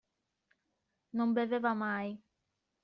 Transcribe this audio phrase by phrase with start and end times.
[1.17, 2.07] Non beveva mai.